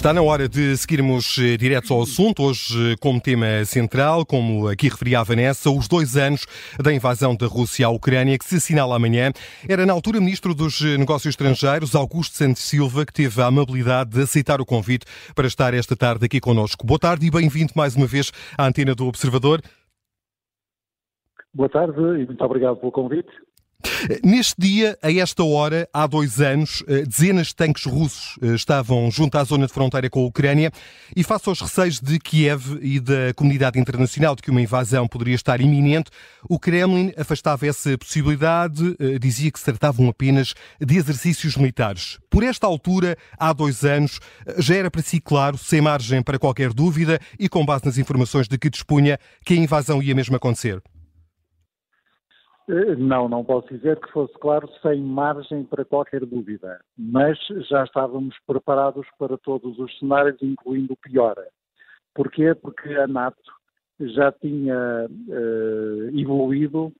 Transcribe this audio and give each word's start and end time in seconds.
Está 0.00 0.14
na 0.14 0.22
hora 0.22 0.48
de 0.48 0.74
seguirmos 0.78 1.36
eh, 1.36 1.58
direto 1.58 1.92
ao 1.92 2.00
assunto, 2.00 2.42
hoje 2.42 2.92
eh, 2.92 2.96
como 2.98 3.20
tema 3.20 3.62
central, 3.66 4.24
como 4.24 4.66
aqui 4.66 4.88
referia 4.88 5.20
a 5.20 5.22
Vanessa, 5.22 5.68
os 5.70 5.86
dois 5.86 6.16
anos 6.16 6.46
da 6.82 6.90
invasão 6.90 7.36
da 7.36 7.46
Rússia 7.46 7.86
à 7.86 7.90
Ucrânia, 7.90 8.38
que 8.38 8.46
se 8.46 8.56
assinala 8.56 8.96
amanhã. 8.96 9.30
Era 9.68 9.84
na 9.84 9.92
altura 9.92 10.18
Ministro 10.18 10.54
dos 10.54 10.80
eh, 10.80 10.96
Negócios 10.96 11.32
Estrangeiros, 11.32 11.94
Augusto 11.94 12.34
Santos 12.34 12.62
Silva, 12.62 13.04
que 13.04 13.12
teve 13.12 13.42
a 13.42 13.46
amabilidade 13.48 14.12
de 14.12 14.22
aceitar 14.22 14.58
o 14.58 14.64
convite 14.64 15.04
para 15.34 15.46
estar 15.46 15.74
esta 15.74 15.94
tarde 15.94 16.24
aqui 16.24 16.40
connosco. 16.40 16.86
Boa 16.86 16.98
tarde 16.98 17.26
e 17.26 17.30
bem-vindo 17.30 17.74
mais 17.76 17.94
uma 17.94 18.06
vez 18.06 18.32
à 18.56 18.66
antena 18.66 18.94
do 18.94 19.06
Observador. 19.06 19.60
Boa 21.52 21.68
tarde 21.68 22.00
e 22.00 22.24
muito 22.24 22.42
obrigado 22.42 22.76
pelo 22.76 22.90
convite. 22.90 23.28
Neste 24.24 24.54
dia, 24.58 24.98
a 25.02 25.12
esta 25.12 25.44
hora, 25.44 25.88
há 25.92 26.06
dois 26.06 26.40
anos, 26.40 26.82
eh, 26.86 27.02
dezenas 27.02 27.48
de 27.48 27.56
tanques 27.56 27.84
russos 27.84 28.38
eh, 28.42 28.54
estavam 28.54 29.10
junto 29.10 29.36
à 29.36 29.44
zona 29.44 29.66
de 29.66 29.72
fronteira 29.72 30.08
com 30.08 30.20
a 30.20 30.26
Ucrânia 30.26 30.72
e, 31.14 31.22
face 31.22 31.48
aos 31.48 31.60
receios 31.60 32.00
de 32.00 32.18
Kiev 32.18 32.78
e 32.82 33.00
da 33.00 33.32
comunidade 33.34 33.78
internacional 33.78 34.34
de 34.34 34.42
que 34.42 34.50
uma 34.50 34.60
invasão 34.60 35.06
poderia 35.06 35.34
estar 35.34 35.60
iminente, 35.60 36.10
o 36.48 36.58
Kremlin 36.58 37.12
afastava 37.16 37.66
essa 37.66 37.96
possibilidade, 37.96 38.96
eh, 38.98 39.18
dizia 39.18 39.50
que 39.50 39.58
se 39.58 39.64
tratavam 39.64 40.08
apenas 40.08 40.54
de 40.80 40.96
exercícios 40.96 41.56
militares. 41.56 42.18
Por 42.30 42.42
esta 42.42 42.66
altura, 42.66 43.16
há 43.38 43.52
dois 43.52 43.84
anos, 43.84 44.20
já 44.58 44.76
era 44.76 44.90
para 44.90 45.02
si 45.02 45.20
claro, 45.20 45.58
sem 45.58 45.80
margem 45.80 46.22
para 46.22 46.38
qualquer 46.38 46.72
dúvida 46.72 47.20
e 47.38 47.48
com 47.48 47.64
base 47.64 47.84
nas 47.84 47.98
informações 47.98 48.48
de 48.48 48.58
que 48.58 48.70
dispunha, 48.70 49.18
que 49.44 49.54
a 49.54 49.56
invasão 49.56 50.02
ia 50.02 50.14
mesmo 50.14 50.36
acontecer. 50.36 50.82
Eh, 52.70 52.94
não, 52.94 53.28
não 53.28 53.44
posso 53.44 53.66
dizer 53.68 53.98
que 53.98 54.12
fosse 54.12 54.32
claro 54.34 54.68
sem 54.80 55.00
margem 55.02 55.64
para 55.64 55.84
qualquer 55.84 56.24
dúvida, 56.24 56.80
mas 56.96 57.36
já 57.68 57.82
estávamos 57.82 58.36
preparados 58.46 59.04
para 59.18 59.36
todos 59.38 59.76
os 59.80 59.98
cenários, 59.98 60.40
incluindo 60.40 60.92
o 60.92 60.96
pior. 60.96 61.34
Porquê? 62.14 62.54
Porque 62.54 62.90
a 62.90 63.08
NATO 63.08 63.42
já 63.98 64.30
tinha 64.30 65.06
uh, 65.08 66.18
evoluído 66.18 66.92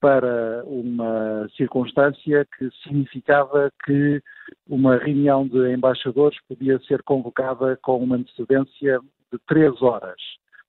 para 0.00 0.64
uma 0.64 1.46
circunstância 1.54 2.46
que 2.56 2.70
significava 2.82 3.70
que 3.84 4.22
uma 4.66 4.96
reunião 4.96 5.46
de 5.46 5.74
embaixadores 5.74 6.38
podia 6.48 6.78
ser 6.80 7.02
convocada 7.02 7.78
com 7.82 8.02
uma 8.02 8.16
antecedência 8.16 8.98
de 9.30 9.38
três 9.46 9.82
horas, 9.82 10.20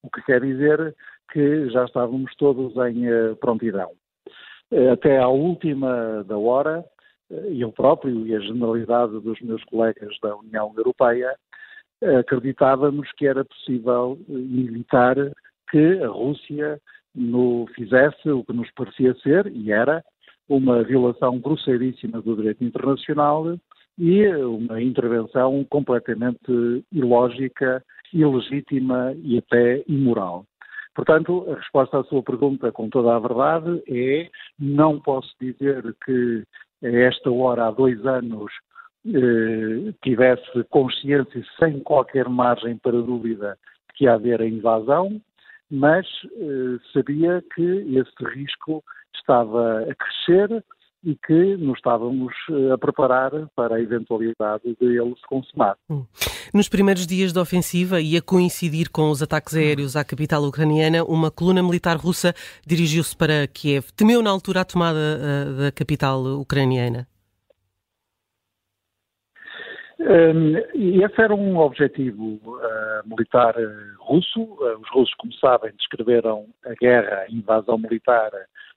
o 0.03 0.09
que 0.09 0.21
quer 0.23 0.41
dizer 0.41 0.93
que 1.31 1.69
já 1.69 1.85
estávamos 1.85 2.35
todos 2.35 2.75
em 2.87 3.07
uh, 3.09 3.35
prontidão. 3.37 3.91
Eh, 4.71 4.89
até 4.89 5.17
à 5.17 5.27
última 5.27 6.23
da 6.23 6.37
hora, 6.37 6.85
eh, 7.29 7.53
eu 7.57 7.71
próprio 7.71 8.25
e 8.25 8.35
a 8.35 8.39
generalidade 8.39 9.19
dos 9.19 9.39
meus 9.41 9.63
colegas 9.65 10.17
da 10.21 10.35
União 10.35 10.73
Europeia, 10.77 11.35
eh, 12.01 12.15
acreditávamos 12.17 13.11
que 13.17 13.27
era 13.27 13.43
possível 13.43 14.17
evitar 14.29 15.15
que 15.69 16.01
a 16.03 16.07
Rússia 16.07 16.79
no 17.13 17.67
fizesse 17.75 18.29
o 18.29 18.43
que 18.45 18.53
nos 18.53 18.71
parecia 18.71 19.13
ser, 19.15 19.47
e 19.47 19.71
era, 19.71 20.03
uma 20.47 20.83
violação 20.83 21.39
grosseiríssima 21.39 22.21
do 22.21 22.35
direito 22.35 22.63
internacional 22.63 23.57
e 23.97 24.27
uma 24.35 24.81
intervenção 24.81 25.65
completamente 25.69 26.83
ilógica, 26.91 27.83
ilegítima 28.13 29.13
e 29.23 29.37
até 29.37 29.83
imoral. 29.87 30.45
Portanto, 30.93 31.45
a 31.49 31.55
resposta 31.55 31.99
à 31.99 32.03
sua 32.03 32.21
pergunta, 32.21 32.71
com 32.71 32.89
toda 32.89 33.15
a 33.15 33.19
verdade, 33.19 33.81
é 33.87 34.29
não 34.59 34.99
posso 34.99 35.33
dizer 35.39 35.95
que 36.05 36.43
a 36.83 36.89
esta 36.89 37.31
hora, 37.31 37.67
há 37.67 37.71
dois 37.71 38.05
anos, 38.05 38.51
eh, 39.05 39.93
tivesse 40.03 40.63
consciência 40.69 41.43
sem 41.59 41.79
qualquer 41.79 42.27
margem 42.27 42.77
para 42.77 43.01
dúvida 43.01 43.57
de 43.89 43.95
que 43.95 44.07
haver 44.07 44.41
a 44.41 44.47
invasão, 44.47 45.21
mas 45.69 46.05
eh, 46.35 46.77
sabia 46.91 47.43
que 47.55 47.61
esse 47.61 48.25
risco 48.35 48.83
estava 49.15 49.81
a 49.89 49.95
crescer 49.95 50.63
e 51.03 51.15
que 51.15 51.57
nos 51.57 51.77
estávamos 51.77 52.33
eh, 52.49 52.71
a 52.71 52.77
preparar 52.77 53.31
para 53.55 53.75
a 53.75 53.81
eventualidade 53.81 54.75
de 54.79 54.85
ele 54.85 55.15
se 55.15 55.27
consumar. 55.27 55.75
Hum. 55.89 56.05
Nos 56.53 56.69
primeiros 56.69 57.07
dias 57.07 57.33
da 57.33 57.41
ofensiva 57.41 57.99
e 57.99 58.15
a 58.15 58.21
coincidir 58.21 58.91
com 58.91 59.09
os 59.09 59.21
ataques 59.21 59.55
aéreos 59.55 59.95
à 59.95 60.03
capital 60.03 60.43
ucraniana, 60.43 61.03
uma 61.03 61.31
coluna 61.31 61.63
militar 61.63 61.97
russa 61.97 62.33
dirigiu-se 62.65 63.15
para 63.17 63.47
Kiev. 63.47 63.91
Temeu 63.95 64.21
na 64.21 64.29
altura 64.29 64.61
a 64.61 64.65
tomada 64.65 64.99
uh, 64.99 65.57
da 65.57 65.71
capital 65.71 66.21
ucraniana? 66.39 67.07
Um, 69.99 70.57
esse 71.03 71.21
era 71.21 71.33
um 71.33 71.57
objetivo 71.57 72.39
uh, 72.43 73.07
militar 73.07 73.55
russo. 73.99 74.41
Os 74.81 74.89
russos, 74.89 75.13
como 75.15 75.33
sabem, 75.33 75.71
descreveram 75.77 76.47
a 76.65 76.73
guerra, 76.73 77.25
a 77.27 77.31
invasão 77.31 77.77
militar 77.77 78.31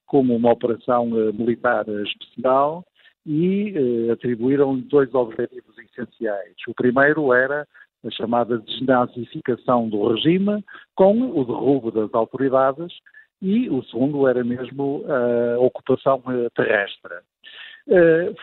como 0.06 0.34
uma 0.34 0.53
operação 0.53 1.10
uh, 1.10 1.32
militar 1.32 1.87
especial 1.88 2.84
e 3.26 3.72
uh, 3.72 4.12
atribuíram 4.12 4.78
dois 4.78 5.12
objetivos 5.15 5.76
essenciais. 5.78 6.54
O 6.69 6.75
primeiro 6.75 7.32
era 7.32 7.66
a 8.04 8.10
chamada 8.10 8.59
desnazificação 8.59 9.88
do 9.88 10.09
regime 10.09 10.62
com 10.94 11.20
o 11.22 11.44
derrubo 11.44 11.91
das 11.91 12.12
autoridades 12.12 12.92
e 13.41 13.69
o 13.70 13.82
segundo 13.84 14.28
era 14.28 14.44
mesmo 14.44 15.04
a 15.09 15.59
ocupação 15.59 16.22
eh, 16.28 16.48
terrestre. 16.54 17.15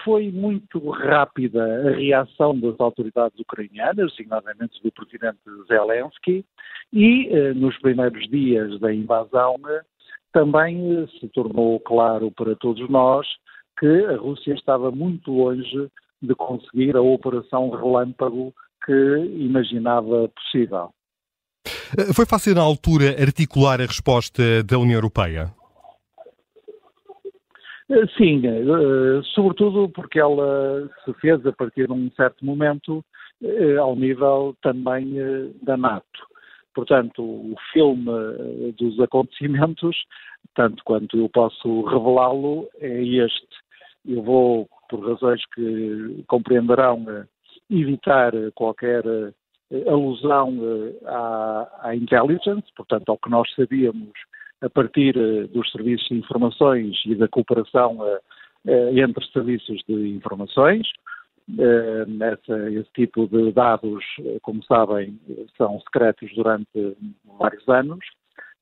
Foi 0.03 0.31
muito 0.31 0.89
rápida 0.89 1.63
a 1.63 1.91
reação 1.91 2.59
das 2.59 2.79
autoridades 2.79 3.39
ucranianas, 3.39 4.11
designadamente 4.11 4.81
do 4.83 4.91
presidente 4.91 5.39
Zelensky, 5.67 6.45
e 6.93 7.29
nos 7.55 7.75
primeiros 7.79 8.27
dias 8.29 8.79
da 8.79 8.93
invasão 8.93 9.55
também 10.31 11.07
se 11.19 11.27
tornou 11.29 11.79
claro 11.79 12.31
para 12.31 12.55
todos 12.55 12.89
nós 12.89 13.27
que 13.79 14.05
a 14.05 14.17
Rússia 14.17 14.53
estava 14.53 14.91
muito 14.91 15.31
longe 15.31 15.89
de 16.21 16.35
conseguir 16.35 16.95
a 16.95 17.01
operação 17.01 17.69
relâmpago 17.69 18.53
que 18.85 18.91
imaginava 19.37 20.29
possível. 20.29 20.91
Eh, 21.97 22.13
foi 22.13 22.25
fácil 22.25 22.55
na 22.55 22.61
altura 22.61 23.15
articular 23.19 23.81
a 23.81 23.85
resposta 23.85 24.63
da 24.63 24.77
União 24.77 24.97
Europeia? 24.97 25.51
Eh, 27.89 28.07
sim, 28.17 28.41
eh, 28.45 29.21
sobretudo 29.33 29.89
porque 29.89 30.19
ela 30.19 30.89
se 31.03 31.13
fez 31.15 31.45
a 31.45 31.51
partir 31.51 31.87
de 31.87 31.93
um 31.93 32.09
certo 32.11 32.45
momento 32.45 33.03
ao 33.79 33.95
nível 33.95 34.55
também 34.61 35.15
da 35.63 35.75
NATO. 35.75 36.30
Portanto, 36.73 37.21
o 37.21 37.55
filme 37.73 38.09
eh, 38.09 38.71
dos 38.77 38.99
acontecimentos, 38.99 39.95
tanto 40.55 40.83
quanto 40.83 41.17
eu 41.17 41.27
posso 41.29 41.81
revelá-lo, 41.83 42.67
é 42.79 43.03
este. 43.03 43.47
Eu 44.07 44.23
vou, 44.23 44.69
por 44.89 45.05
razões 45.05 45.41
que 45.53 46.23
compreenderão, 46.27 47.05
eh, 47.09 47.25
evitar 47.69 48.31
qualquer 48.55 49.03
eh, 49.05 49.89
alusão 49.89 50.57
à, 51.05 51.89
à 51.89 51.95
intelligence, 51.95 52.67
portanto, 52.75 53.09
ao 53.09 53.17
que 53.17 53.29
nós 53.29 53.49
sabíamos 53.55 54.11
a 54.61 54.69
partir 54.69 55.13
dos 55.47 55.71
serviços 55.71 56.07
de 56.07 56.15
informações 56.15 56.95
e 57.05 57.15
da 57.15 57.27
cooperação 57.27 57.97
entre 58.67 59.25
serviços 59.31 59.81
de 59.87 60.09
informações. 60.09 60.87
Eh, 61.59 62.05
essa, 62.21 62.69
esse 62.69 62.89
tipo 62.93 63.27
de 63.27 63.51
dados, 63.51 64.03
eh, 64.19 64.37
como 64.41 64.63
sabem, 64.63 65.19
são 65.57 65.79
secretos 65.81 66.33
durante 66.35 66.95
vários 67.39 67.67
anos. 67.67 67.99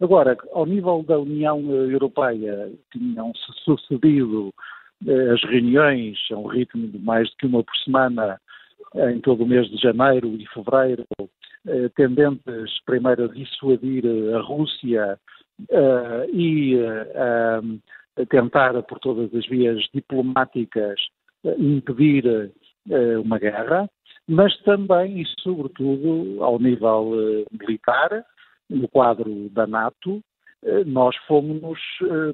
Agora, 0.01 0.38
ao 0.53 0.66
nível 0.66 1.03
da 1.03 1.19
União 1.19 1.59
Europeia, 1.72 2.72
tinham-se 2.91 3.64
sucedido 3.64 4.53
eh, 5.05 5.31
as 5.31 5.43
reuniões 5.43 6.17
a 6.31 6.37
um 6.37 6.47
ritmo 6.47 6.87
de 6.87 6.97
mais 6.99 7.34
que 7.35 7.46
uma 7.46 7.64
por 7.64 7.75
semana 7.84 8.40
em 9.14 9.19
todo 9.19 9.43
o 9.43 9.47
mês 9.47 9.69
de 9.69 9.78
janeiro 9.78 10.29
e 10.29 10.47
fevereiro, 10.47 11.05
tendentes 11.96 12.81
primeiro 12.87 13.25
a 13.25 13.28
dissuadir 13.28 14.03
a 14.35 14.41
Rússia 14.41 15.19
e 16.34 16.75
a 17.16 17.61
tentar, 18.25 18.81
por 18.81 18.97
todas 18.97 19.31
as 19.35 19.46
vias 19.46 19.79
diplomáticas, 19.93 20.99
impedir 21.58 22.25
eh, 22.25 22.49
uma 23.24 23.38
guerra, 23.38 23.90
mas 24.30 24.56
também 24.59 25.22
e 25.22 25.26
sobretudo 25.41 26.44
ao 26.44 26.59
nível 26.59 27.12
eh, 27.16 27.46
militar, 27.52 28.24
no 28.70 28.88
quadro 28.88 29.50
da 29.50 29.66
NATO, 29.66 30.22
eh, 30.64 30.84
nós 30.86 31.16
fomos 31.28 31.80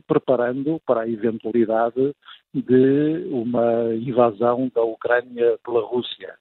preparando 0.05 0.77
para 0.85 1.01
a 1.01 1.09
eventualidade 1.09 2.13
de 2.53 3.27
uma 3.31 3.95
invasão 3.95 4.69
da 4.75 4.81
Ucrânia 4.83 5.57
pela 5.63 5.85
Rússia. 5.85 6.35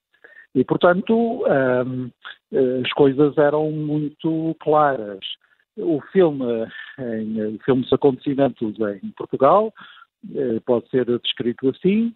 E, 0.57 0.65
portanto, 0.65 1.45
as 2.85 2.93
coisas 2.93 3.37
eram 3.37 3.73
muito 3.73 4.55
claras. 4.61 5.19
O 5.77 6.01
filme, 6.13 6.45
em, 7.01 7.57
o 7.57 7.59
filme 7.65 7.83
dos 7.83 7.93
acontecimentos 7.93 8.77
em 8.79 9.11
Portugal, 9.17 9.73
pode 10.65 10.89
ser 10.91 11.07
descrito 11.19 11.71
assim, 11.71 12.15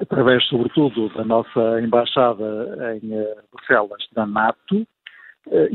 através, 0.00 0.44
sobretudo, 0.46 1.08
da 1.10 1.24
nossa 1.24 1.80
embaixada 1.80 2.96
em 2.96 3.10
Bruxelas, 3.52 4.06
da 4.12 4.26
NATO. 4.26 4.86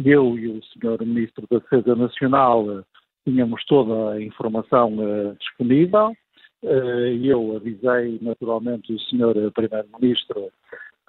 Eu 0.03 0.37
e 0.37 0.47
o 0.47 0.61
Sr. 0.63 1.05
Ministro 1.05 1.45
da 1.49 1.59
Defesa 1.59 1.95
Nacional 1.95 2.83
tínhamos 3.25 3.63
toda 3.65 4.11
a 4.11 4.21
informação 4.21 4.91
disponível. 5.39 6.13
Eu 6.61 7.55
avisei, 7.55 8.19
naturalmente, 8.21 8.93
o 8.93 8.99
Sr. 8.99 9.51
Primeiro-Ministro 9.53 10.51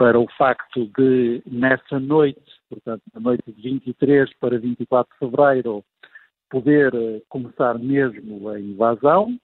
para 0.02 0.18
o 0.18 0.26
facto 0.36 0.90
de, 0.98 1.42
nessa 1.46 2.00
noite, 2.00 2.42
portanto, 2.68 3.02
na 3.14 3.20
noite 3.20 3.52
de 3.52 3.62
23 3.62 4.28
para 4.40 4.58
24 4.58 5.12
de 5.12 5.18
fevereiro, 5.18 5.84
poder 6.50 6.92
eh, 6.94 7.22
começar 7.28 7.78
mesmo 7.78 8.48
a 8.48 8.58
invasão. 8.58 9.38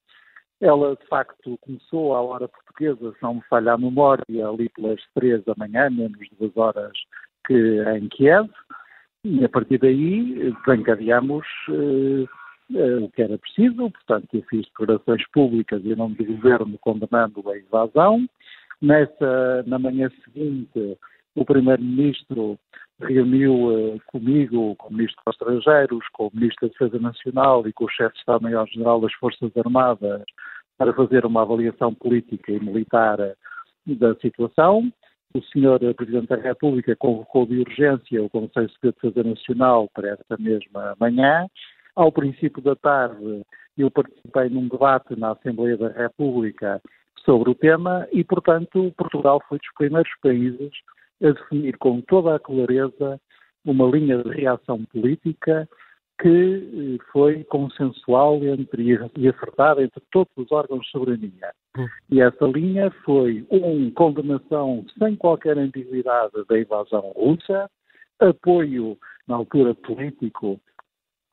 Ela, 0.61 0.97
de 0.97 1.07
facto, 1.07 1.57
começou 1.61 2.15
à 2.15 2.23
hora 2.23 2.49
portuguesa, 2.49 3.13
se 3.13 3.23
não 3.23 3.35
me 3.35 3.43
falha 3.49 3.73
a 3.75 3.79
memória, 3.79 4.49
ali 4.49 4.69
pelas 4.71 5.01
três 5.15 5.45
da 5.45 5.55
manhã, 5.57 5.89
menos 5.89 6.19
duas 6.39 6.57
horas 6.57 6.93
que 7.47 7.81
em 7.97 8.09
Kiev, 8.09 8.51
e 9.25 9.45
a 9.45 9.49
partir 9.49 9.79
daí 9.79 10.53
desencadeamos 10.67 11.47
eh, 11.71 12.25
eh, 12.75 12.97
o 12.97 13.11
que 13.11 13.23
era 13.23 13.39
preciso, 13.39 13.91
portanto, 13.91 14.29
eu 14.33 14.43
fiz 14.51 14.67
declarações 14.67 15.23
públicas 15.33 15.85
em 15.85 15.95
nome 15.95 16.17
do 16.17 16.25
governo 16.25 16.79
condenando 16.81 17.49
a 17.51 17.59
invasão. 17.59 18.29
Nessa, 18.81 19.65
na 19.67 19.79
manhã 19.79 20.11
seguinte, 20.25 20.97
o 21.35 21.45
Primeiro-Ministro 21.45 22.59
reuniu 23.01 23.55
uh, 23.55 24.01
comigo, 24.07 24.75
com 24.77 24.89
o 24.89 24.93
Ministro 24.93 25.23
dos 25.25 25.35
Estrangeiros, 25.35 26.05
com 26.13 26.27
o 26.27 26.31
Ministro 26.35 26.69
da 26.69 26.73
Defesa 26.73 26.99
Nacional 26.99 27.67
e 27.67 27.73
com 27.73 27.85
o 27.85 27.91
Chefe 27.91 28.15
de 28.15 28.21
Estado-Maior-General 28.21 29.01
das 29.01 29.13
Forças 29.15 29.57
Armadas 29.57 30.25
para 30.77 30.93
fazer 30.93 31.25
uma 31.27 31.43
avaliação 31.43 31.95
política 31.95 32.53
e 32.53 32.61
militar 32.61 33.19
eh, 33.21 33.35
da 33.87 34.15
situação. 34.17 34.93
O 35.35 35.41
Sr. 35.43 35.95
Presidente 35.95 36.29
da 36.29 36.37
República 36.37 36.97
convocou 36.97 37.47
de 37.47 37.61
urgência 37.61 38.23
o 38.23 38.31
Conselho 38.31 38.69
de 38.69 38.93
Defesa 38.93 39.23
Nacional 39.23 39.89
para 39.95 40.11
esta 40.11 40.37
mesma 40.39 40.97
manhã. 40.99 41.47
Ao 41.95 42.11
princípio 42.11 42.63
da 42.63 42.75
tarde, 42.77 43.43
eu 43.77 43.91
participei 43.91 44.49
num 44.49 44.69
debate 44.69 45.19
na 45.19 45.33
Assembleia 45.33 45.77
da 45.77 45.89
República 45.89 46.81
sobre 47.25 47.51
o 47.51 47.55
tema 47.55 48.07
e, 48.13 48.25
portanto, 48.25 48.93
Portugal 48.97 49.43
foi 49.49 49.59
dos 49.59 49.69
primeiros 49.77 50.11
países 50.23 50.71
a 51.23 51.31
definir 51.31 51.77
com 51.79 52.01
toda 52.03 52.37
a 52.37 52.39
clareza 52.39 53.21
uma 53.65 53.87
linha 53.87 54.23
de 54.23 54.31
reação 54.31 54.85
política 54.87 55.69
que 56.21 56.99
eh, 56.99 57.05
foi 57.13 57.45
consensual 57.45 58.43
entre, 58.45 58.99
e 59.17 59.29
acertada 59.29 59.83
entre 59.83 60.03
todos 60.11 60.33
os 60.37 60.51
órgãos 60.51 60.85
de 60.85 60.91
soberania. 60.91 61.53
Hum. 61.77 61.87
E 62.11 62.21
essa 62.21 62.45
linha 62.47 62.91
foi, 63.05 63.47
um, 63.51 63.91
condenação 63.93 64.85
sem 64.99 65.15
qualquer 65.17 65.57
ambiguidade 65.59 66.33
da 66.49 66.59
invasão 66.59 67.13
russa, 67.17 67.71
apoio, 68.19 68.99
na 69.29 69.37
altura 69.37 69.75
político 69.75 70.61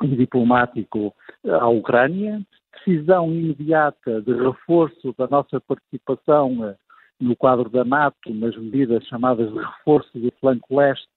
e 0.04 0.08
diplomático, 0.08 1.16
à 1.48 1.68
Ucrânia, 1.68 2.42
decisão 2.86 3.32
imediata 3.32 4.22
de 4.22 4.34
reforço 4.34 5.16
da 5.18 5.28
nossa 5.28 5.60
participação 5.62 6.68
eh, 6.68 6.76
no 7.20 7.36
quadro 7.36 7.70
da 7.70 7.84
NATO, 7.84 8.34
nas 8.34 8.56
medidas 8.58 9.06
chamadas 9.06 9.52
de 9.52 9.60
reforço 9.60 10.20
do 10.20 10.32
flanco 10.40 10.76
leste, 10.76 11.08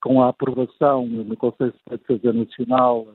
com 0.00 0.22
a 0.22 0.28
aprovação 0.28 1.06
no 1.06 1.36
Conselho 1.36 1.72
de 1.90 1.96
Defesa 1.96 2.32
Nacional 2.32 3.06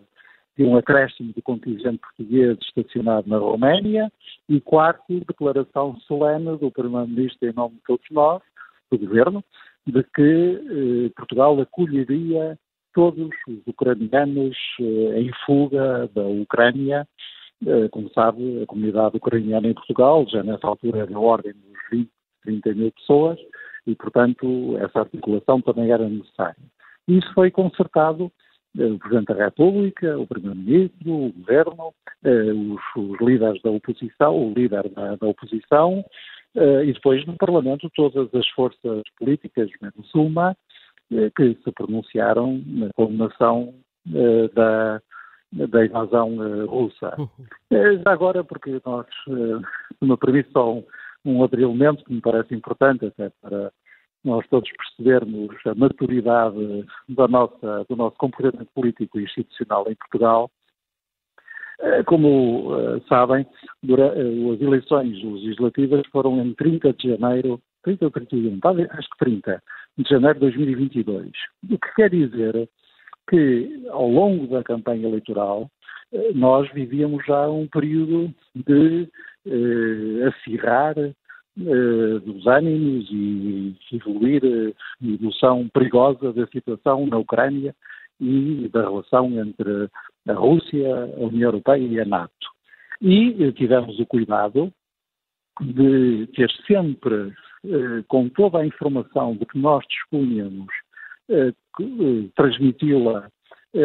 de 0.58 0.64
um 0.64 0.76
acréscimo 0.76 1.32
do 1.34 1.42
contingente 1.42 2.00
português 2.00 2.58
estacionado 2.62 3.30
na 3.30 3.38
Roménia, 3.38 4.12
e 4.50 4.60
quarto, 4.60 5.20
declaração 5.28 5.96
solene 6.08 6.58
do 6.58 6.72
Primeiro-Ministro 6.72 7.48
em 7.48 7.54
nome 7.54 7.76
de 7.76 7.82
todos 7.86 8.06
nós, 8.10 8.42
do 8.90 8.98
Governo, 8.98 9.44
de 9.86 10.04
que 10.04 11.06
eh, 11.06 11.10
Portugal 11.16 11.60
acolheria 11.62 12.58
todos 12.94 13.30
os 13.48 13.68
ucranianos 13.68 14.58
eh, 14.80 15.22
em 15.22 15.32
fuga 15.46 16.10
da 16.16 16.24
Ucrânia. 16.24 17.08
Eh, 17.66 17.88
como 17.90 18.10
sabe, 18.10 18.64
a 18.64 18.66
comunidade 18.66 19.18
ucraniana 19.18 19.68
em 19.68 19.74
Portugal, 19.74 20.26
já 20.28 20.42
nessa 20.42 20.68
altura 20.68 21.00
era 21.00 21.16
a 21.16 21.20
ordem 21.20 21.54
dos 21.54 21.78
20 21.92 22.10
30 22.48 22.74
mil 22.74 22.92
pessoas 22.94 23.38
e, 23.86 23.96
portanto, 23.96 24.78
essa 24.80 25.00
articulação 25.00 25.62
também 25.62 25.92
era 25.92 26.08
necessária. 26.08 26.56
Isso 27.08 27.32
foi 27.34 27.52
consertado 27.52 28.32
eh, 28.78 28.86
o 28.86 29.00
Presidente 29.00 29.34
da 29.34 29.46
República, 29.46 30.18
o 30.20 30.28
Primeiro-Ministro, 30.28 31.12
o 31.12 31.34
Governo, 31.34 31.94
eh, 32.24 32.52
os, 32.54 32.82
os, 32.96 33.20
líderes 33.22 33.62
da 33.62 33.72
oposição, 33.72 34.36
o 34.36 34.54
líder 34.54 34.90
da, 34.90 35.16
da 35.16 35.28
oposição, 35.28 36.04
eh, 36.56 36.86
e 36.86 36.94
depois 36.94 37.26
no 37.26 37.38
Parlamento 37.38 37.90
todas 37.96 38.34
as 38.34 38.48
forças 38.50 39.04
políticas, 39.18 39.70
menos 39.82 40.14
uma, 40.14 40.56
que 41.38 41.58
se 41.64 41.72
pronunciaram 41.72 42.62
na 42.66 42.90
condenação 42.94 43.74
da, 44.54 45.02
da 45.54 45.86
invasão 45.86 46.36
russa. 46.66 47.16
Uhum. 47.18 48.02
Já 48.04 48.12
agora, 48.12 48.44
porque 48.44 48.82
nós, 48.86 49.06
se 49.24 50.06
me 50.06 50.18
permite 50.18 50.52
só 50.52 50.84
um, 51.28 51.40
outro 51.40 51.62
elemento 51.62 52.04
que 52.04 52.14
me 52.14 52.22
parece 52.22 52.56
importante 52.56 53.06
até 53.06 53.30
para 53.42 53.72
nós 54.24 54.46
todos 54.50 54.70
percebermos 54.72 55.56
a 55.66 55.76
maturidade 55.76 56.86
da 57.10 57.28
nossa, 57.28 57.86
do 57.90 57.96
nosso 57.96 58.18
comportamento 58.18 58.70
político 58.74 59.20
e 59.20 59.24
institucional 59.24 59.86
em 59.90 59.96
Portugal. 59.96 60.50
Eh, 61.80 62.04
como 62.04 62.74
uh, 62.74 63.02
sabem, 63.08 63.46
uh, 63.88 64.54
as 64.54 64.62
eleições 64.62 65.24
legislativas 65.24 66.02
foram 66.12 66.44
em 66.44 66.54
30 66.56 66.94
de 66.94 67.10
janeiro, 67.10 67.62
30 67.84 68.06
ou 68.06 68.12
31, 68.12 68.60
acho 68.92 69.10
que 69.12 69.18
30 69.20 69.64
de 69.98 70.10
janeiro 70.10 70.34
de 70.36 70.40
2022. 70.42 71.32
O 71.72 71.78
que 71.78 71.96
quer 71.96 72.10
dizer 72.10 72.68
que, 73.30 73.86
ao 73.90 74.10
longo 74.10 74.48
da 74.48 74.64
campanha 74.64 75.08
eleitoral, 75.08 75.70
nós 76.34 76.72
vivíamos 76.72 77.26
já 77.26 77.50
um 77.50 77.68
período 77.68 78.34
de 78.56 79.10
eh, 79.46 80.28
acirrar 80.28 80.98
eh, 80.98 82.20
dos 82.24 82.46
ânimos 82.46 83.10
e 83.12 83.76
evoluir 83.92 84.42
a 84.44 85.06
evolução 85.06 85.68
perigosa 85.74 86.32
da 86.32 86.46
situação 86.48 87.06
na 87.08 87.18
Ucrânia 87.18 87.76
e 88.20 88.70
da 88.72 88.82
relação 88.82 89.28
entre 89.40 89.90
a 90.28 90.34
Rússia, 90.34 90.88
a 91.18 91.20
União 91.20 91.50
Europeia 91.50 91.86
e 91.86 92.00
a 92.00 92.06
NATO. 92.06 92.48
E 93.02 93.52
tivemos 93.54 94.00
o 94.00 94.06
cuidado 94.06 94.72
de 95.62 96.28
ter 96.36 96.50
sempre, 96.68 97.34
eh, 97.66 98.04
com 98.08 98.30
toda 98.30 98.60
a 98.60 98.66
informação 98.66 99.36
de 99.36 99.46
que 99.46 99.58
nós 99.58 99.84
dispunhamos, 99.88 100.74
eh, 101.30 101.54
eh 101.80 102.30
transmiti-la 102.36 103.26
eh, 103.26 103.30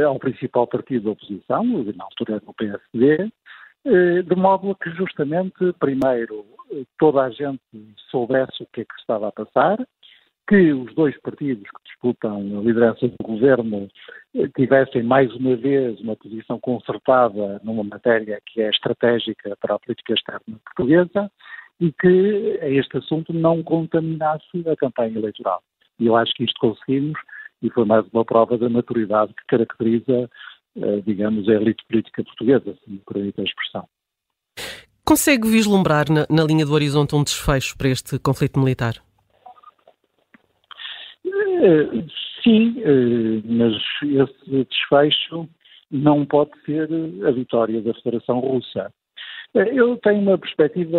ao 0.07 0.19
principal 0.19 0.67
partido 0.67 1.05
da 1.05 1.11
oposição, 1.11 1.65
na 1.65 2.05
altura 2.05 2.35
era 2.35 2.43
o 2.47 2.55
PSD, 2.55 3.31
eh, 3.85 4.23
de 4.23 4.37
modo 4.37 4.75
que 4.77 4.91
justamente, 4.91 5.73
primeiro, 5.81 6.47
toda 6.99 7.23
a 7.23 7.31
gente 7.31 7.61
soubesse 8.11 8.63
o 8.63 8.67
que 8.73 8.83
é 8.83 8.85
que 8.85 8.95
estava 9.01 9.29
a 9.29 9.33
passar, 9.33 9.79
que 10.49 10.73
os 10.73 10.95
dois 10.95 11.19
partidos 11.21 11.65
que 11.65 11.91
disputam 11.91 12.37
a 12.37 12.63
liderança 12.63 13.09
do 13.09 13.17
governo 13.23 13.89
eh, 14.35 14.49
tivessem 14.57 15.03
mais 15.03 15.35
uma 15.35 15.57
vez 15.57 16.01
uma 16.01 16.17
posição 16.17 16.61
concertada 16.61 17.61
numa 17.65 17.83
matéria 17.83 18.41
que 18.47 18.61
é 18.63 18.71
estratégica 18.71 19.57
para 19.61 19.75
a 19.75 19.79
política 19.79 20.15
externa 20.15 20.59
portuguesa 20.65 21.31
e 21.81 21.93
que 21.93 22.59
este 22.63 22.99
assunto 22.99 23.33
não 23.33 23.63
contaminasse 23.63 24.69
a 24.69 24.77
campanha 24.77 25.19
eleitoral. 25.19 25.63
E 25.99 26.07
eu 26.07 26.17
acho 26.17 26.33
que 26.35 26.45
isto 26.45 26.59
conseguimos 26.61 27.19
e 27.63 27.71
foi 27.71 27.85
mais 27.85 28.05
uma 28.13 28.25
prova 28.25 28.59
da 28.59 28.69
maturidade 28.69 29.33
que 29.35 29.47
caracteriza 29.47 30.29
eh, 30.75 31.03
digamos, 31.05 31.47
a 31.51 31.53
elite 31.53 31.85
política 31.87 32.25
portuguesa, 32.25 32.75
se 32.83 32.91
me 32.91 32.99
permite 33.07 33.41
a 33.43 33.45
expressão. 33.45 33.87
Consegue 35.05 35.47
vislumbrar 35.47 36.11
na, 36.11 36.27
na, 36.31 36.45
linha 36.45 36.65
do 36.65 36.73
horizonte 36.73 37.15
um 37.15 37.23
desfecho 37.23 37.77
para 37.77 37.89
este 37.89 38.19
conflito 38.19 38.59
militar? 38.59 38.95
Eh, 41.27 42.05
sim, 42.43 42.81
eh, 42.81 43.43
mas 43.45 43.75
esse 44.03 44.65
desfecho 44.65 45.47
não 45.91 46.25
pode 46.25 46.53
ser 46.65 46.89
a 47.27 47.31
vitória 47.33 47.83
da 47.83 47.93
Federação 47.95 48.41
Russa. 48.41 48.91
Eu 49.53 49.99
tenho 49.99 50.23
uma 50.23 50.39
perspectiva 50.39 50.99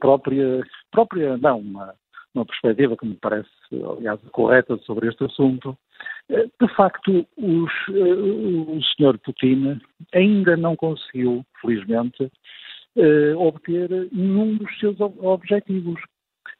própria, 0.00 0.62
própria 0.90 1.36
não, 1.36 1.58
uma, 1.58 1.94
uma 2.34 2.44
perspectiva 2.44 2.96
que 2.96 3.06
me 3.06 3.16
parece, 3.16 3.48
aliás, 3.96 4.20
correta 4.30 4.76
sobre 4.78 5.08
este 5.08 5.24
assunto, 5.24 5.76
de 6.28 6.68
facto, 6.76 7.26
os, 7.36 7.72
eh, 7.88 8.14
o 8.14 8.78
Sr. 8.82 9.18
Putin 9.18 9.80
ainda 10.14 10.56
não 10.56 10.76
conseguiu, 10.76 11.44
felizmente, 11.60 12.30
eh, 12.96 13.34
obter 13.34 13.88
nenhum 14.12 14.56
dos 14.56 14.78
seus 14.78 15.00
objetivos. 15.00 16.00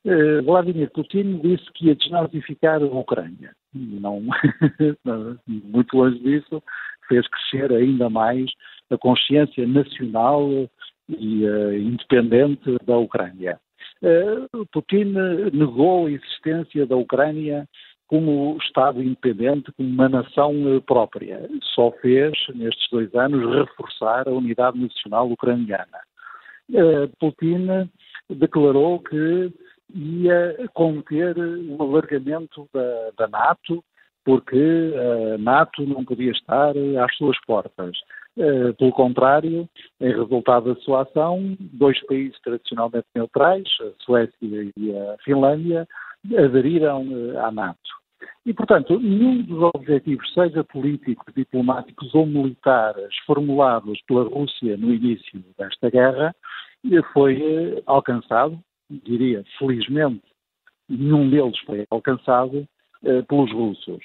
Eh, 0.06 0.40
Vladimir 0.40 0.90
Putin 0.92 1.40
disse 1.40 1.70
que 1.74 1.86
ia 1.86 1.94
desnazificar 1.94 2.82
a 2.82 2.86
Ucrânia. 2.86 3.54
Não, 3.74 4.22
muito 5.46 5.96
longe 5.96 6.18
disso, 6.20 6.62
fez 7.06 7.26
crescer 7.28 7.70
ainda 7.72 8.08
mais 8.08 8.50
a 8.90 8.96
consciência 8.96 9.66
nacional 9.66 10.48
e 11.10 11.44
independente 11.76 12.74
da 12.86 12.96
Ucrânia. 12.96 13.60
Putin 14.72 15.14
negou 15.52 16.06
a 16.06 16.10
existência 16.10 16.86
da 16.86 16.96
Ucrânia 16.96 17.68
como 18.06 18.56
Estado 18.62 19.02
independente, 19.02 19.70
como 19.72 19.88
uma 19.88 20.08
nação 20.08 20.54
própria. 20.86 21.48
Só 21.74 21.90
fez, 22.00 22.32
nestes 22.54 22.88
dois 22.90 23.14
anos, 23.14 23.54
reforçar 23.54 24.26
a 24.26 24.32
unidade 24.32 24.78
nacional 24.78 25.30
ucraniana. 25.30 25.98
Putin 27.18 27.90
declarou 28.30 29.00
que 29.00 29.52
ia 29.94 30.56
conter 30.74 31.36
um 31.38 31.76
alargamento 31.80 32.68
da, 32.72 33.10
da 33.18 33.28
NATO, 33.28 33.82
porque 34.24 34.92
a 35.34 35.38
NATO 35.38 35.86
não 35.86 36.04
podia 36.04 36.32
estar 36.32 36.74
às 37.02 37.16
suas 37.16 37.36
portas. 37.46 37.96
Eh, 38.38 38.72
pelo 38.78 38.92
contrário, 38.92 39.68
em 40.00 40.12
resultado 40.12 40.74
da 40.74 40.80
sua 40.80 41.02
ação, 41.02 41.56
dois 41.58 42.00
países 42.06 42.38
tradicionalmente 42.42 43.06
neutrais, 43.14 43.66
a 43.80 44.04
Suécia 44.04 44.72
e 44.76 44.96
a 44.96 45.16
Finlândia, 45.24 45.86
aderiram 46.36 47.06
eh, 47.10 47.38
à 47.38 47.50
NATO. 47.50 47.98
E, 48.44 48.52
portanto, 48.52 48.98
nenhum 48.98 49.42
dos 49.42 49.70
objetivos, 49.74 50.32
seja 50.32 50.64
políticos, 50.64 51.34
diplomáticos 51.34 52.14
ou 52.14 52.26
militares, 52.26 53.14
formulados 53.26 54.00
pela 54.06 54.24
Rússia 54.24 54.76
no 54.76 54.92
início 54.92 55.44
desta 55.58 55.90
guerra, 55.90 56.34
foi 57.12 57.40
eh, 57.40 57.82
alcançado, 57.86 58.58
diria 58.90 59.44
felizmente, 59.58 60.22
nenhum 60.88 61.28
deles 61.28 61.58
foi 61.60 61.84
alcançado 61.90 62.66
eh, 63.04 63.22
pelos 63.22 63.52
russos. 63.52 64.02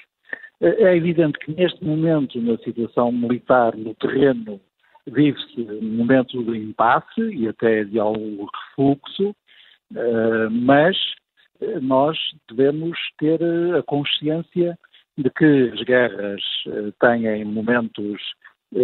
Eh, 0.60 0.82
é 0.84 0.96
evidente 0.96 1.38
que 1.38 1.52
neste 1.52 1.84
momento, 1.84 2.40
na 2.40 2.58
situação 2.58 3.10
militar 3.10 3.76
no 3.76 3.94
terreno, 3.94 4.60
vive-se 5.06 5.60
um 5.60 5.96
momento 5.96 6.42
de 6.42 6.58
impasse 6.58 7.20
e 7.20 7.48
até 7.48 7.84
de 7.84 7.98
algum 7.98 8.46
refluxo, 8.46 9.34
mas 10.50 10.96
nós 11.82 12.18
devemos 12.48 12.98
ter 13.18 13.40
a 13.76 13.82
consciência 13.82 14.78
de 15.16 15.30
que 15.30 15.70
as 15.72 15.82
guerras 15.82 16.42
têm 17.00 17.44
momentos 17.44 18.20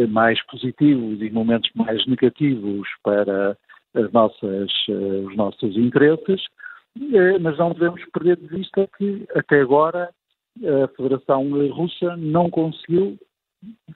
mais 0.08 0.40
positivos 0.46 1.20
e 1.20 1.30
momentos 1.30 1.70
mais 1.74 2.06
negativos 2.06 2.86
para 3.02 3.56
as 3.94 4.12
nossas, 4.12 4.70
eh, 4.88 5.26
os 5.26 5.36
nossos 5.36 5.76
interesses, 5.76 6.42
eh, 6.96 7.38
mas 7.38 7.58
não 7.58 7.72
devemos 7.72 8.04
perder 8.12 8.36
de 8.36 8.46
vista 8.46 8.88
que 8.96 9.26
até 9.34 9.60
agora 9.60 10.10
a 10.62 10.88
Federação 10.96 11.48
Russa 11.70 12.16
não 12.16 12.50
conseguiu, 12.50 13.18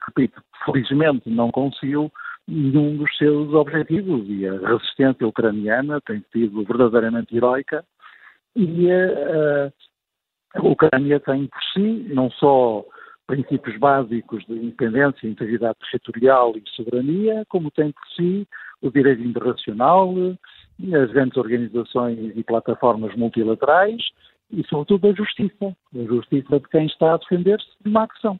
repito, 0.06 0.40
felizmente 0.64 1.28
não 1.30 1.50
conseguiu 1.50 2.10
nenhum 2.46 2.96
dos 2.96 3.16
seus 3.16 3.52
objetivos 3.54 4.24
e 4.28 4.46
a 4.46 4.52
resistência 4.68 5.26
ucraniana 5.26 6.00
tem 6.02 6.24
sido 6.32 6.64
verdadeiramente 6.64 7.36
heroica 7.36 7.84
e 8.54 8.90
a, 8.90 9.72
a 10.54 10.62
Ucrânia 10.62 11.18
tem 11.20 11.46
por 11.46 11.62
si 11.72 12.06
não 12.12 12.30
só 12.30 12.84
princípios 13.26 13.78
básicos 13.78 14.44
de 14.46 14.52
independência, 14.54 15.26
integridade 15.26 15.78
territorial 15.90 16.52
e 16.56 16.62
soberania, 16.70 17.44
como 17.48 17.70
tem 17.70 17.90
por 17.90 18.06
si 18.14 18.46
o 18.82 18.90
direito 18.90 19.22
internacional, 19.22 20.14
as 20.92 21.10
grandes 21.10 21.36
organizações 21.36 22.36
e 22.36 22.44
plataformas 22.44 23.14
multilaterais 23.16 24.02
e, 24.50 24.62
sobretudo, 24.64 25.08
a 25.08 25.12
justiça. 25.12 25.76
A 25.94 26.04
justiça 26.04 26.60
de 26.60 26.68
quem 26.68 26.86
está 26.86 27.14
a 27.14 27.16
defender-se 27.16 27.66
de 27.82 27.88
uma 27.88 28.04
acção. 28.04 28.38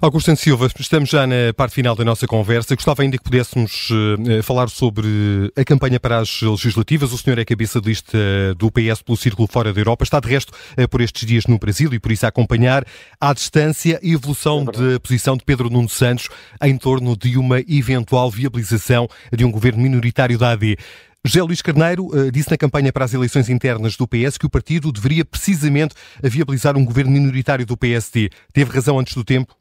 Augusto 0.00 0.34
Silva, 0.36 0.70
estamos 0.78 1.10
já 1.10 1.26
na 1.26 1.52
parte 1.56 1.74
final 1.74 1.94
da 1.94 2.04
nossa 2.04 2.26
conversa. 2.26 2.74
Gostava 2.74 3.02
ainda 3.02 3.18
que 3.18 3.24
pudéssemos 3.24 3.90
uh, 3.90 4.42
falar 4.42 4.68
sobre 4.68 5.52
a 5.56 5.64
campanha 5.64 6.00
para 6.00 6.18
as 6.18 6.40
legislativas. 6.40 7.12
O 7.12 7.18
senhor 7.18 7.38
é 7.38 7.44
cabeça 7.44 7.80
de 7.80 7.88
lista 7.88 8.18
do 8.56 8.70
PS 8.70 9.02
pelo 9.02 9.16
Círculo 9.16 9.46
Fora 9.46 9.72
da 9.72 9.80
Europa. 9.80 10.04
Está, 10.04 10.18
de 10.18 10.28
resto, 10.28 10.52
uh, 10.78 10.88
por 10.88 11.00
estes 11.00 11.26
dias 11.26 11.46
no 11.46 11.58
Brasil 11.58 11.92
e 11.92 11.98
por 11.98 12.10
isso 12.10 12.24
a 12.24 12.30
acompanhar 12.30 12.84
à 13.20 13.32
distância 13.32 14.00
a 14.02 14.06
evolução 14.06 14.62
é 14.62 14.92
da 14.94 15.00
posição 15.00 15.36
de 15.36 15.44
Pedro 15.44 15.68
Nuno 15.68 15.88
Santos 15.88 16.28
em 16.62 16.76
torno 16.76 17.16
de 17.16 17.36
uma 17.36 17.60
eventual 17.60 18.30
viabilização 18.30 19.08
de 19.32 19.44
um 19.44 19.50
governo 19.50 19.82
minoritário 19.82 20.38
da 20.38 20.52
AD. 20.52 20.76
José 21.24 21.40
Luís 21.42 21.62
Carneiro 21.62 22.06
uh, 22.06 22.32
disse 22.32 22.50
na 22.50 22.56
campanha 22.56 22.92
para 22.92 23.04
as 23.04 23.14
eleições 23.14 23.48
internas 23.48 23.96
do 23.96 24.08
PS 24.08 24.38
que 24.38 24.46
o 24.46 24.50
partido 24.50 24.90
deveria 24.90 25.24
precisamente 25.24 25.94
viabilizar 26.22 26.76
um 26.76 26.84
governo 26.84 27.12
minoritário 27.12 27.64
do 27.64 27.76
PSD. 27.76 28.30
Teve 28.52 28.72
razão 28.72 28.98
antes 28.98 29.14
do 29.14 29.22
tempo? 29.22 29.54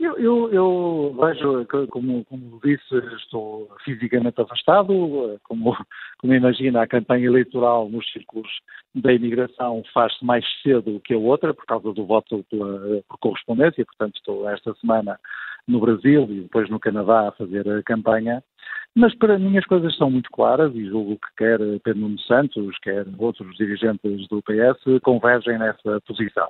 Eu, 0.00 0.18
eu, 0.18 0.50
eu, 0.50 1.16
vejo, 1.20 1.66
como, 1.90 2.24
como 2.24 2.58
disse, 2.64 2.96
estou 3.18 3.70
fisicamente 3.84 4.40
afastado. 4.40 5.38
Como, 5.44 5.76
como 6.18 6.34
imagina, 6.34 6.80
a 6.80 6.86
campanha 6.86 7.26
eleitoral 7.26 7.86
nos 7.90 8.10
círculos 8.10 8.48
da 8.94 9.12
imigração 9.12 9.82
faz-se 9.92 10.24
mais 10.24 10.42
cedo 10.62 11.02
que 11.04 11.12
a 11.12 11.18
outra, 11.18 11.52
por 11.52 11.66
causa 11.66 11.92
do 11.92 12.06
voto 12.06 12.42
pela, 12.48 13.02
por 13.06 13.18
correspondência. 13.18 13.84
Portanto, 13.84 14.16
estou 14.16 14.48
esta 14.48 14.74
semana 14.76 15.20
no 15.68 15.78
Brasil 15.78 16.26
e 16.30 16.40
depois 16.40 16.70
no 16.70 16.80
Canadá 16.80 17.28
a 17.28 17.32
fazer 17.32 17.68
a 17.68 17.82
campanha. 17.82 18.42
Mas 18.94 19.14
para 19.14 19.38
mim 19.38 19.58
as 19.58 19.66
coisas 19.66 19.94
são 19.98 20.10
muito 20.10 20.30
claras 20.30 20.74
e 20.74 20.88
julgo 20.88 21.16
que 21.16 21.36
quer 21.36 21.58
Pedro 21.84 22.00
Nuno 22.00 22.18
Santos, 22.20 22.74
quer 22.82 23.04
outros 23.18 23.54
dirigentes 23.58 24.26
do 24.28 24.42
PS 24.42 25.02
convergem 25.02 25.58
nessa 25.58 26.00
posição. 26.06 26.48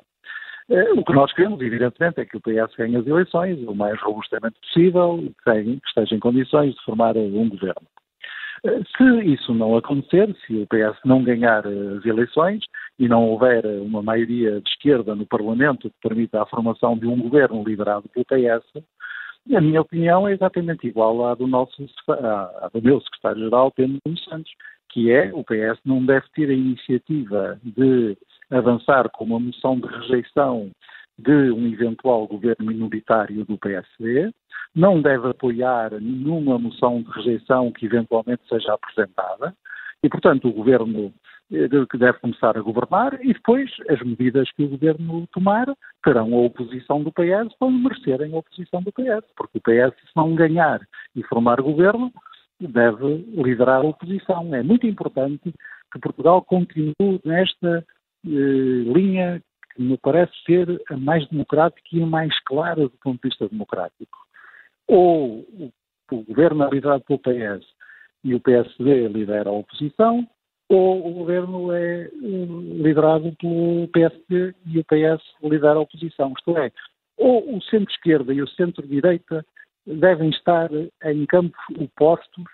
Eh, 0.70 0.92
o 0.92 1.04
que 1.04 1.12
nós 1.12 1.32
queremos, 1.32 1.60
evidentemente, 1.60 2.20
é 2.20 2.24
que 2.24 2.36
o 2.36 2.40
PS 2.40 2.74
ganhe 2.76 2.96
as 2.96 3.06
eleições 3.06 3.58
o 3.66 3.74
mais 3.74 4.00
robustamente 4.00 4.56
possível 4.60 5.18
que 5.44 5.80
esteja 5.84 6.14
em 6.14 6.20
condições 6.20 6.74
de 6.74 6.84
formar 6.84 7.16
um 7.16 7.48
governo. 7.48 7.82
Eh, 8.64 8.80
se 8.96 9.04
isso 9.24 9.52
não 9.52 9.76
acontecer, 9.76 10.32
se 10.46 10.58
o 10.58 10.66
PS 10.68 10.96
não 11.04 11.24
ganhar 11.24 11.66
as 11.66 12.04
eleições 12.06 12.62
e 13.00 13.08
não 13.08 13.28
houver 13.30 13.66
uma 13.82 14.00
maioria 14.00 14.60
de 14.60 14.68
esquerda 14.70 15.12
no 15.16 15.26
Parlamento 15.26 15.90
que 15.90 16.08
permita 16.08 16.40
a 16.40 16.46
formação 16.46 16.96
de 16.96 17.06
um 17.06 17.20
governo 17.20 17.64
liderado 17.64 18.08
pelo 18.08 18.24
PS, 18.26 18.84
a 19.52 19.60
minha 19.60 19.80
opinião 19.80 20.28
é 20.28 20.34
exatamente 20.34 20.86
igual 20.86 21.26
à 21.26 21.34
do, 21.34 21.48
nosso, 21.48 21.84
à 22.08 22.70
do 22.72 22.80
meu 22.80 23.00
secretário-geral, 23.00 23.72
Pedro 23.72 23.98
Santos, 24.28 24.52
que 24.90 25.10
é 25.10 25.32
o 25.32 25.42
PS 25.42 25.80
não 25.84 26.04
deve 26.04 26.26
ter 26.34 26.50
a 26.50 26.54
iniciativa 26.54 27.58
de 27.64 28.16
avançar 28.50 29.08
com 29.10 29.24
uma 29.24 29.40
moção 29.40 29.78
de 29.78 29.86
rejeição 29.86 30.70
de 31.18 31.50
um 31.50 31.66
eventual 31.66 32.26
governo 32.26 32.66
minoritário 32.66 33.44
do 33.44 33.58
PSD, 33.58 34.32
não 34.74 35.02
deve 35.02 35.28
apoiar 35.28 35.90
nenhuma 36.00 36.58
moção 36.58 37.02
de 37.02 37.10
rejeição 37.10 37.70
que 37.72 37.86
eventualmente 37.86 38.42
seja 38.48 38.72
apresentada, 38.72 39.54
e, 40.02 40.08
portanto, 40.08 40.48
o 40.48 40.52
governo 40.52 41.12
eh, 41.52 41.68
que 41.90 41.98
deve 41.98 42.18
começar 42.20 42.56
a 42.56 42.62
governar 42.62 43.18
e 43.22 43.34
depois 43.34 43.70
as 43.88 44.00
medidas 44.00 44.50
que 44.52 44.62
o 44.62 44.68
governo 44.68 45.26
tomar 45.32 45.66
terão 46.02 46.32
a 46.32 46.46
oposição 46.46 47.02
do 47.02 47.12
PS 47.12 47.54
quando 47.58 47.78
merecerem 47.78 48.32
a 48.32 48.38
oposição 48.38 48.82
do 48.82 48.92
PS, 48.92 49.26
porque 49.36 49.58
o 49.58 49.60
PS, 49.60 49.94
se 50.00 50.16
não 50.16 50.34
ganhar 50.34 50.80
e 51.14 51.22
formar 51.24 51.60
governo, 51.60 52.12
deve 52.60 53.26
liderar 53.34 53.80
a 53.80 53.88
oposição. 53.88 54.54
É 54.54 54.62
muito 54.62 54.86
importante 54.86 55.52
que 55.92 55.98
Portugal 55.98 56.42
continue 56.42 57.20
nesta 57.24 57.84
linha 58.24 59.42
que 59.74 59.82
me 59.82 59.96
parece 59.98 60.32
ser 60.44 60.82
a 60.90 60.96
mais 60.96 61.26
democrática 61.28 61.88
e 61.92 62.02
a 62.02 62.06
mais 62.06 62.38
clara 62.44 62.82
do 62.82 62.98
ponto 63.02 63.20
de 63.22 63.28
vista 63.28 63.48
democrático. 63.48 64.18
Ou 64.86 65.40
o, 65.40 65.72
o 66.12 66.24
governo 66.24 66.64
é 66.64 66.70
liderado 66.70 67.04
pelo 67.04 67.18
PS 67.18 67.66
e 68.24 68.34
o 68.34 68.40
PSD 68.40 69.08
lidera 69.08 69.48
a 69.48 69.52
oposição, 69.52 70.28
ou 70.68 71.08
o 71.08 71.12
governo 71.14 71.72
é 71.72 72.02
eh, 72.04 72.10
liderado 72.82 73.34
pelo 73.36 73.88
PSD 73.88 74.54
e 74.66 74.78
o 74.78 74.84
PS 74.84 75.22
lidera 75.42 75.74
a 75.74 75.80
oposição. 75.80 76.32
Isto 76.36 76.56
é, 76.58 76.70
ou 77.16 77.56
o 77.56 77.62
centro-esquerda 77.62 78.32
e 78.32 78.42
o 78.42 78.48
centro-direita 78.48 79.44
devem 79.86 80.30
estar 80.30 80.70
em 81.04 81.26
campos 81.26 81.58
opostos 81.78 82.44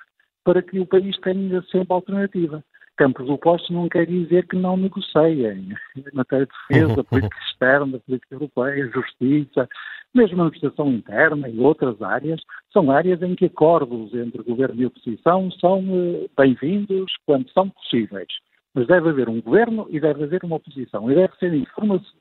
para 0.45 0.63
que 0.63 0.79
o 0.79 0.87
país 0.87 1.19
tenha 1.19 1.61
sempre 1.63 1.93
alternativa 1.93 2.65
campos 2.97 3.29
opostos 3.29 3.71
não 3.71 3.89
quer 3.89 4.07
dizer 4.07 4.47
que 4.47 4.57
não 4.57 4.77
negociem 4.77 5.69
em 5.97 6.15
matéria 6.15 6.47
de 6.47 6.53
defesa, 6.69 7.05
política 7.05 7.37
externa, 7.49 7.99
política 8.01 8.35
europeia, 8.35 8.91
justiça, 8.93 9.69
mesmo 10.15 10.43
administração 10.43 10.91
interna 10.91 11.49
e 11.49 11.61
outras 11.61 12.01
áreas, 12.01 12.41
são 12.73 12.91
áreas 12.91 13.23
em 13.23 13.35
que 13.35 13.47
acordos 13.47 14.15
entre 14.15 14.43
governo 14.43 14.81
e 14.81 14.87
oposição 14.87 15.51
são 15.53 15.85
eh, 15.91 16.27
bem-vindos 16.37 17.13
quando 17.27 17.51
são 17.51 17.69
possíveis. 17.69 18.29
Mas 18.75 18.87
deve 18.87 19.09
haver 19.09 19.29
um 19.29 19.41
governo 19.41 19.87
e 19.91 20.01
deve 20.01 20.25
haver 20.25 20.45
uma 20.45 20.57
oposição. 20.57 21.11
E 21.11 21.15
deve 21.15 21.35
ser, 21.37 21.51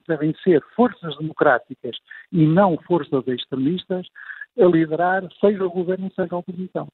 devem 0.08 0.34
ser 0.44 0.62
forças 0.75 1.17
democráticas 1.17 1.98
e 2.32 2.46
não 2.46 2.77
forças 2.86 3.27
extremistas 3.27 4.08
a 4.58 4.65
liderar, 4.65 5.24
seja 5.41 5.65
o 5.65 5.70
governo, 5.70 6.10
seja 6.15 6.34
a 6.34 6.38
oposição. 6.38 6.88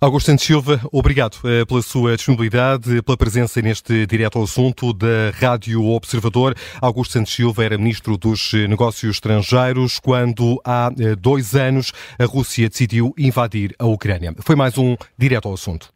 Augusto 0.00 0.26
Santos 0.26 0.44
Silva, 0.44 0.80
obrigado 0.92 1.38
eh, 1.44 1.64
pela 1.64 1.80
sua 1.80 2.16
disponibilidade, 2.16 3.00
pela 3.02 3.16
presença 3.16 3.62
neste 3.62 4.06
direto 4.06 4.38
ao 4.38 4.44
assunto 4.44 4.92
da 4.92 5.30
Rádio 5.38 5.84
Observador. 5.84 6.54
Augusto 6.80 7.12
Santos 7.12 7.32
Silva 7.32 7.64
era 7.64 7.78
Ministro 7.78 8.16
dos 8.18 8.52
Negócios 8.68 9.16
Estrangeiros 9.16 10.00
quando, 10.00 10.60
há 10.64 10.90
eh, 10.98 11.14
dois 11.14 11.54
anos, 11.54 11.92
a 12.18 12.24
Rússia 12.24 12.68
decidiu 12.68 13.14
invadir 13.16 13.74
a 13.78 13.86
Ucrânia. 13.86 14.34
Foi 14.40 14.56
mais 14.56 14.76
um 14.76 14.96
direto 15.16 15.46
ao 15.46 15.54
assunto. 15.54 15.93